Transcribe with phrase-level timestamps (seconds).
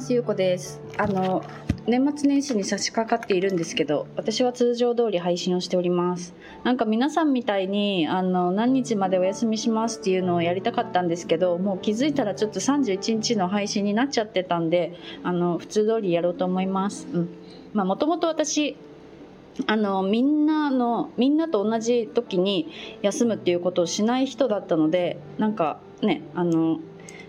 [0.00, 0.80] ますゆうこです。
[0.96, 1.44] あの
[1.86, 6.34] 年末年始に差し掛かっているんですけど私は通常通り配信をしております。
[6.64, 17.06] なんか皆さんみたいにあの何日までお休みしますっていうのをやりたかったんですけどもう気づいたらちょっと31日の配信になっちゃってたんであの普通通りやろうと思います。
[17.12, 17.28] うん。
[17.74, 18.78] まあもともと私
[19.66, 22.72] あのみんなのみんなと同じ時に
[23.02, 26.78] 休むっていうことをしない人だったのでなんかねあの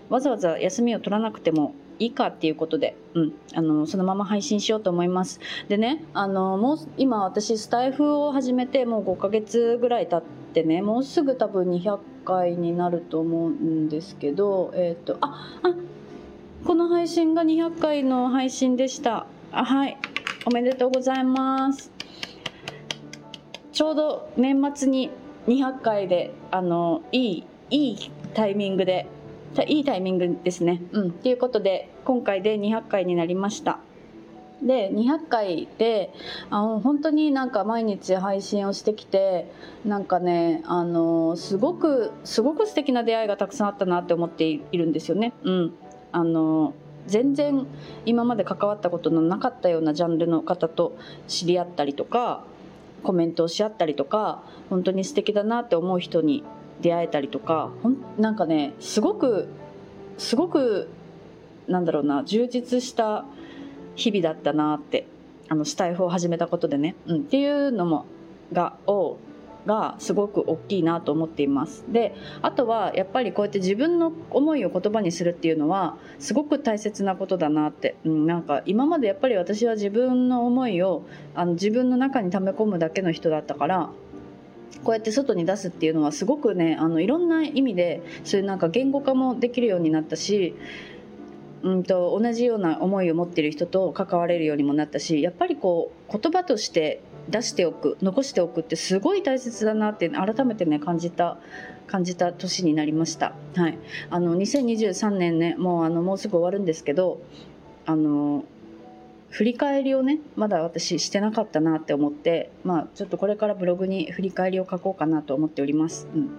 [0.08, 5.38] わざわざ休みを取らなくてもいいかっていうことで、うん、あのそのまま配信しようと思います。
[5.68, 15.74] でねあのもう今私スタイフを始めてもう5ヶ月ぐらい経ってねもうすぐ多分200回になると思うんですけどえっ、ー、とああ
[16.66, 19.26] この配信が200回の配信でした。
[19.52, 19.96] あはい。
[20.44, 21.92] おめでとうございます。
[23.72, 25.10] ちょうど年末に
[25.46, 29.06] 200回であのいいいいタイミングで
[29.66, 30.80] いいタイミングですね。
[30.92, 31.10] うん。
[31.12, 33.78] ということで、今回で200回になりました。
[34.62, 36.12] で200回で
[36.50, 39.50] あの本当になんか毎日配信をしてきて
[39.84, 45.32] なんかねあのすごくすごく素敵な出会いがたくさんあったなって思っているんですよね。
[45.42, 45.74] うん、
[46.12, 46.74] あの
[47.06, 47.66] 全然
[48.06, 52.44] 今まで関わったことのなかったようなジャンルの方と知り合ったりとか
[53.02, 56.44] コメントをし合ったりとか本当に素敵だなって思う人に
[56.80, 59.48] 出会えたりとかほんなんかねすごく
[60.18, 60.88] すごく
[61.68, 63.24] なんだろうな充実した
[63.94, 65.06] 日々だったなって
[65.48, 68.06] あのスタイフを始めたことでね、うん、っていうのも
[68.52, 69.18] がを
[69.66, 71.84] がすごく大きいなと思っています。
[71.88, 83.90] であとはやっぱりこうやって自分の思いを言葉にするっていうのはすごく大切なことだなって、うん、なんか今までやっぱり私は自分の思いをあの自分の中に溜め込むだけの人だったから
[84.84, 90.54] こうやって外に出すっていうのはすごくねあのいろんな意味でそういうなんか言語化もできるようになったし
[91.62, 101.38] うんと同じような思いを持ってる人と関われるようにもなったしやっぱりこう言葉として出しておく残しておくってすごい大切だなって改めてね感じた
[101.86, 103.34] 感じた年になりました。
[103.54, 107.20] はい、あの2023年ねもうあのもうすぐ終わるんですけど
[107.86, 108.44] あの
[109.32, 116.06] 振り返りをねまだ私してなかったなって思ってまあちょっとこれからブログに振り返りを書こうかなと思っております。
[116.14, 116.30] うん、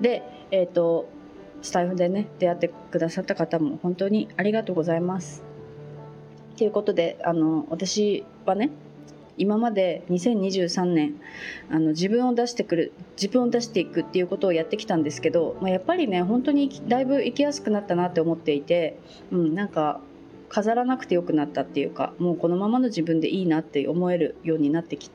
[0.00, 1.08] でえっ、ー、と
[1.62, 5.42] スタイフでね出会ってくださった方も本当にありがとうございます。
[6.58, 8.70] ということであの私はね
[9.38, 11.14] 今まで2023年
[11.70, 18.98] あの自分を出してくる自分を出していくっていうことをやってきたんですけど、まあ、やっぱりね本当にだいぶ生きやすくなったなって思っていて、
[19.30, 20.00] うん、なんか
[20.48, 25.10] 飾らなくてよくなったっていうかもうこのままの自分でいいなって思えるようになってき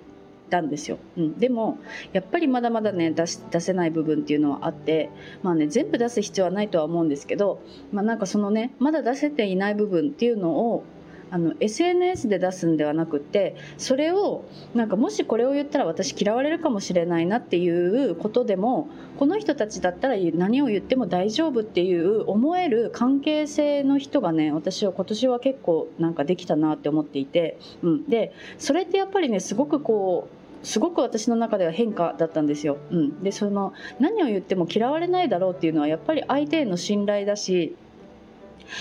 [0.50, 1.80] たんですよ、うん、でも
[2.14, 5.10] やっぱりまだまだね出し出せない部分っていうのはあって
[5.42, 7.62] まあね全部出す必要はないとは思うんですけど、
[7.92, 10.84] まあ、なんかそのねまだ出せていない部分っていうのを
[11.32, 14.44] あの SNS で出すんではなくてそれを
[14.76, 32.78] なんかもしこれを言ったら私嫌われるかもしれないなっていうことでもこの人たちだったら何を言っても大丈夫っていう思える関係性の人がね私は今年は結構なんかできたなって思っていて、うん、でそれってやっぱりねすごくこうすごく私の中では変化だったんですよ。
[32.92, 37.76] うん、でその何を言っても嫌われないだろうっていうのはやっぱり相手への信頼だし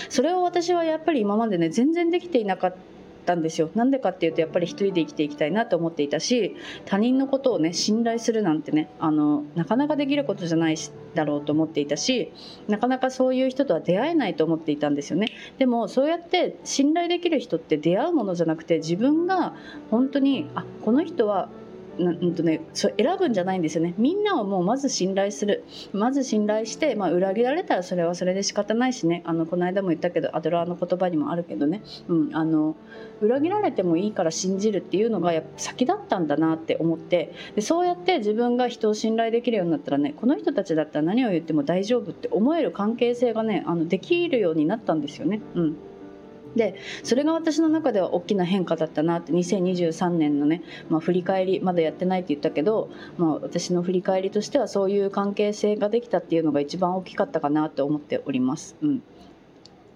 [0.09, 2.75] それを私はやっぱり今までね全然できていなかっ
[3.25, 3.69] たんですよ。
[3.75, 10.77] なんでかっていうとやっぱり一人で生きていきたいなと思っていたし他人のことをね信頼するなんてねあのなかなかできることじゃない
[11.13, 12.31] だろうと思っていたし
[12.67, 15.27] なかなかそういう人とは出会えないと思っていたんですよね。
[15.57, 19.53] でもそうやって信頼できる人って出会うものじゃなくて自分が
[19.89, 21.49] 本当にあこの人は
[22.09, 23.93] うんとね、そ選ぶんじゃないんですよね。
[23.97, 25.63] みんなをもうまず信頼する。
[25.93, 29.21] まず信頼して、まあ、裏切られたらそれはそれで仕方ないしね。
[29.25, 32.75] あのこの間も言ったけどアドラーの言葉にもあるけどね、うん、あの
[33.21, 37.33] 裏切られてもいいから信じるっていうのがやっぱ先だったんだなって思って。
[37.55, 45.41] でそうやって自分が人を信頼できるようになったらねこの人たちだったら何を言っても大丈夫って思える関係性がねあのできるようになったんですよね。
[45.55, 45.90] うん。
[46.55, 58.75] でそれが私の中では大きな変化だったなって2023年のね、まあ、振り返りまだやってないって言ったけど、まあ、私の振り返りとしてはそういう関係性ができたっていうのが一番大きかったかなと思っております。
[58.81, 59.03] うん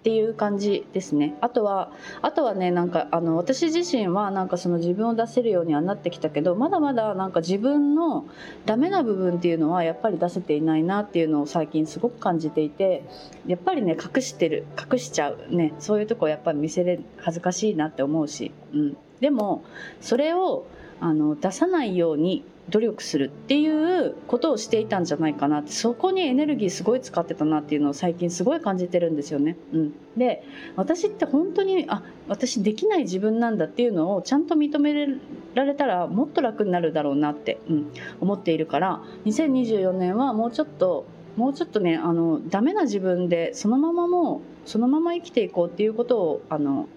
[0.06, 1.34] っていう感じですね。
[1.42, 1.90] あとは
[2.22, 8.28] あとはねなんかあの私自身はなんかその自分を出せるようにはなってきたけどまだまだなんか自分の
[8.68, 13.04] ダメな部分っていうのはやっぱり出せていないなっていうのを最近すごく感じていて
[13.48, 19.64] やっぱりね隠してる隠しちゃうねそういうとこやっぱり見せれ恥ずかしいなって思うし、うん、でも
[20.02, 20.68] それを
[21.00, 29.56] あの出さないように努力するっていうことをしていたんじゃないかなってそこにエネルギーすごい使ってたなっていうのを最近すごい感じてるんですよね。
[29.72, 30.44] うん、で
[30.76, 35.08] 私って本当にあ私できない自分なんだっていうのをちゃんと認め
[35.54, 46.88] られたらもっと楽になるだろうなって、うん、思っているから2024年はもうちょっともうちょっとねあのダメな自分でそのままもうそのまま生きていこうっていうことをあの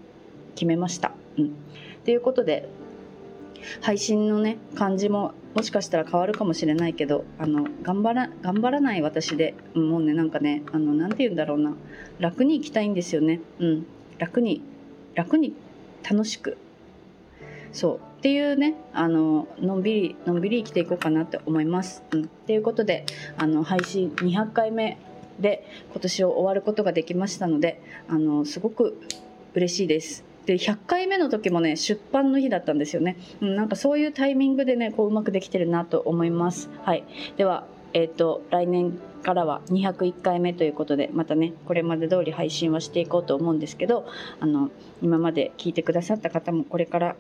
[0.55, 1.13] 決めました。
[1.37, 1.55] うん、
[2.07, 2.69] いうことで
[3.81, 11.75] 配信のね感じももしかしたら変わるかもしれないけどあの頑張ら頑張らない私でもうねなんかねあのなて言うんだろうな。
[12.21, 13.41] 楽に生きたいんですよね。
[13.59, 13.87] うん。
[14.19, 14.63] 楽に
[15.17, 15.57] 楽に
[16.09, 16.59] 楽しく。
[17.73, 17.97] そう。
[18.19, 22.05] っていうねあののんびりのんびり生きていこうかなって思います。
[22.13, 23.05] うん、っていうことで
[23.37, 24.97] あの配信200回目
[25.41, 29.01] で今年を終わることができましたのであのすごく
[29.55, 30.28] 嬉しいです。
[30.49, 36.71] で100回目の時もね出版の日だったんですよね、うん、なんかそういうタイミングでねこううまくできてるなと思います。
[36.85, 37.05] はい。
[37.37, 44.07] ではえっ、ー、と来年からは201回目ということでまたねこれまで通り配信はしていこうと思うんですけど
[44.41, 44.71] あの
[45.03, 47.17] 今まで聞いてくださった方もこれから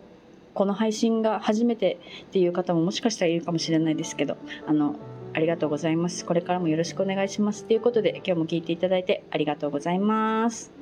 [0.54, 4.96] この配信が初めてっていう方ももしかしたらいるかもしれないですけどあの
[5.34, 6.24] ありがとうございます。
[6.24, 7.66] これからもよろしくお願いします。
[7.66, 10.72] ということで今日も聞いていただいてありがとうございます。